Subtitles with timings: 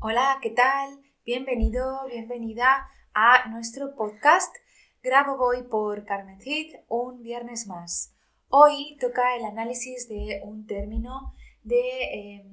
[0.00, 1.00] Hola, ¿qué tal?
[1.26, 4.54] Bienvenido, bienvenida a nuestro podcast
[5.02, 8.14] Grabo Voy por Carmen Cid, un viernes más.
[8.48, 11.80] Hoy toca el análisis de un término de,
[12.14, 12.44] eh,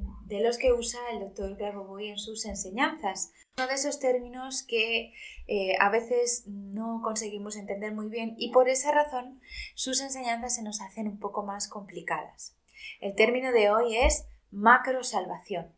[0.41, 3.31] los que usa el doctor Grabovoi en sus enseñanzas.
[3.59, 5.13] Uno de esos términos que
[5.45, 9.39] eh, a veces no conseguimos entender muy bien y por esa razón
[9.75, 12.57] sus enseñanzas se nos hacen un poco más complicadas.
[13.01, 15.71] El término de hoy es macrosalvación.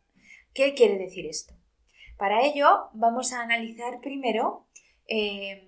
[0.54, 1.57] ¿Qué quiere decir esto?
[2.18, 4.66] Para ello vamos a analizar primero
[5.06, 5.66] eh,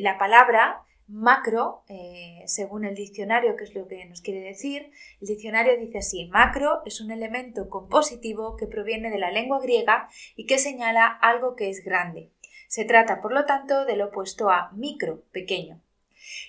[0.00, 5.28] la palabra Macro, eh, según el diccionario, que es lo que nos quiere decir, el
[5.28, 10.46] diccionario dice así, macro es un elemento compositivo que proviene de la lengua griega y
[10.46, 12.32] que señala algo que es grande.
[12.66, 15.80] Se trata, por lo tanto, del opuesto a micro, pequeño.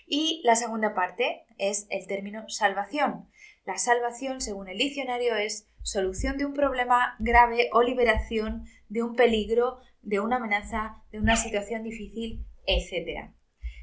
[0.05, 3.29] Y la segunda parte es el término salvación.
[3.65, 9.15] La salvación, según el diccionario, es solución de un problema grave o liberación de un
[9.15, 13.31] peligro, de una amenaza, de una situación difícil, etc.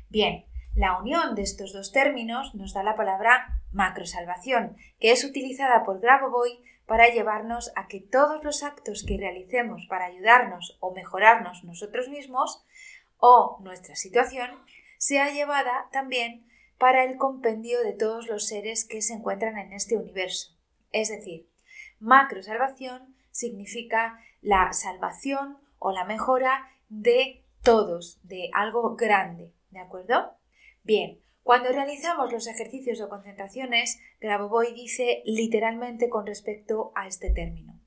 [0.09, 5.85] Bien, la unión de estos dos términos nos da la palabra macrosalvación, que es utilizada
[5.85, 11.65] por Grabovoi para llevarnos a que todos los actos que realicemos para ayudarnos o mejorarnos
[11.65, 12.65] nosotros mismos
[13.19, 14.51] o nuestra situación
[14.99, 16.47] sea llevada también
[16.79, 20.57] para el compendio de todos los seres que se encuentran en este universo.
[20.93, 21.49] Es decir,
[21.99, 30.37] macrosalvación significa la salvación o la mejora de todos, de algo grande, ¿de acuerdo?
[30.83, 37.81] Bien, cuando realizamos los ejercicios o concentraciones, Grabovoi dice literalmente con respecto a este término.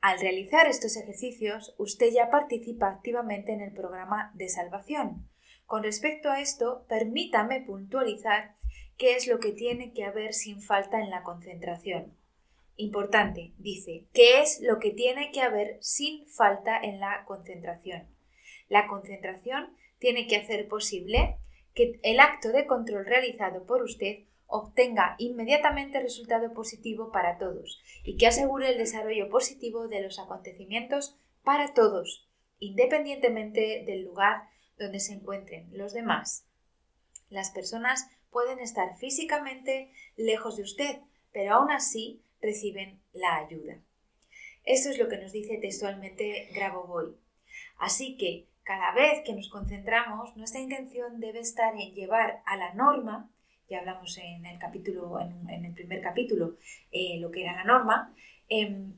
[0.00, 5.28] Al realizar estos ejercicios, usted ya participa activamente en el programa de salvación.
[5.66, 8.56] Con respecto a esto, permítame puntualizar
[8.96, 12.14] qué es lo que tiene que haber sin falta en la concentración.
[12.76, 18.08] Importante, dice, ¿qué es lo que tiene que haber sin falta en la concentración?
[18.68, 21.36] La concentración tiene que hacer posible
[21.74, 28.16] que el acto de control realizado por usted obtenga inmediatamente resultado positivo para todos y
[28.16, 34.42] que asegure el desarrollo positivo de los acontecimientos para todos, independientemente del lugar
[34.82, 36.44] donde se encuentren los demás.
[37.30, 41.00] Las personas pueden estar físicamente lejos de usted,
[41.32, 43.78] pero aún así reciben la ayuda.
[44.64, 47.16] Esto es lo que nos dice textualmente Grabovoi.
[47.78, 52.74] Así que cada vez que nos concentramos, nuestra intención debe estar en llevar a la
[52.74, 53.30] norma,
[53.68, 56.56] ya hablamos en el capítulo, en, el primer capítulo,
[56.90, 58.14] eh, lo que era la norma,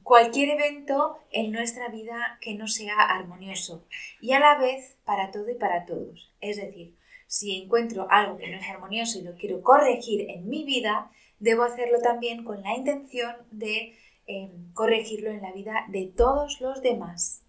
[0.03, 3.87] cualquier evento en nuestra vida que no sea armonioso
[4.21, 6.33] y a la vez para todo y para todos.
[6.41, 6.97] Es decir,
[7.27, 11.63] si encuentro algo que no es armonioso y lo quiero corregir en mi vida, debo
[11.63, 13.97] hacerlo también con la intención de
[14.27, 17.45] em, corregirlo en la vida de todos los demás.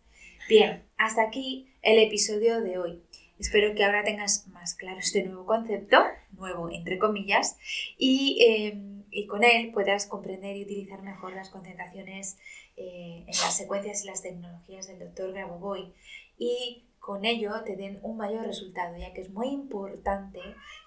[0.47, 3.03] Bien, hasta aquí el episodio de hoy.
[3.38, 5.97] Espero que ahora tengas más claro este nuevo concepto,
[6.31, 7.57] nuevo entre comillas,
[7.97, 12.38] y, em, con él puedas comprender y utilizar mejor las concentraciones
[12.77, 15.94] eh, en las secuencias y las tecnologías del doctor Grabovoi
[16.38, 20.42] y con ello te den un mayor resultado, ya que es muy importante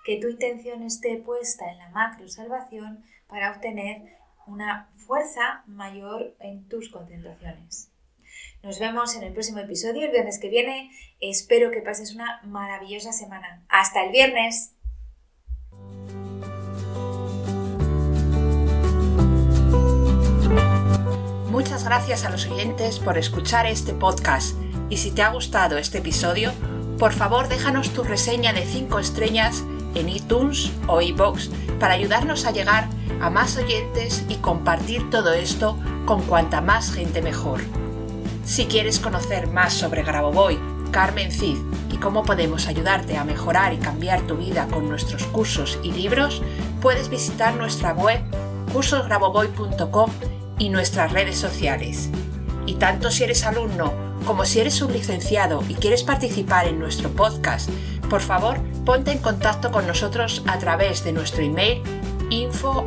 [0.05, 6.69] que tu intención esté puesta en la macro salvación para obtener una fuerza mayor en
[6.69, 7.93] tus concentraciones.
[8.63, 10.91] Nos vemos en el próximo episodio el viernes que viene.
[11.21, 13.65] Espero que pases una maravillosa semana.
[13.69, 14.75] Hasta el viernes.
[21.51, 24.57] Muchas gracias a los oyentes por escuchar este podcast
[24.91, 26.53] y si te ha gustado este episodio,
[26.99, 29.65] por favor déjanos tu reseña de 5 estrellas
[29.95, 31.51] en iTunes o iBox
[31.81, 32.89] para ayudarnos a llegar
[33.21, 37.61] a más oyentes y compartir todo esto con cuanta más gente mejor.
[38.49, 40.59] Si quieres conocer más sobre Grabovoi
[40.91, 41.59] Carmen Cid
[41.93, 46.41] y cómo podemos ayudarte a mejorar y cambiar tu vida con nuestros cursos y libros,
[46.81, 48.19] puedes visitar nuestra web
[48.73, 50.11] cursosgraboboy.com
[50.59, 52.09] y nuestras redes sociales.
[52.65, 53.93] Y tanto si eres alumno
[54.25, 57.69] como si eres sublicenciado y quieres participar en nuestro podcast,
[58.09, 61.83] por favor ponte en contacto con nosotros a través de nuestro email
[62.31, 62.87] info